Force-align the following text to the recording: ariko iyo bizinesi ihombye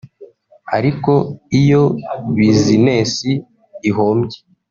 ariko 0.77 1.11
iyo 1.59 1.83
bizinesi 2.37 3.31
ihombye 3.89 4.37